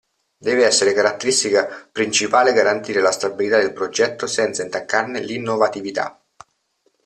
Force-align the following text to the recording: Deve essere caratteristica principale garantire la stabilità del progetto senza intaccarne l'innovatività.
Deve 0.39 0.65
essere 0.65 0.93
caratteristica 0.93 1.87
principale 1.91 2.53
garantire 2.53 3.01
la 3.01 3.11
stabilità 3.11 3.59
del 3.59 3.71
progetto 3.71 4.25
senza 4.25 4.63
intaccarne 4.63 5.19
l'innovatività. 5.19 6.19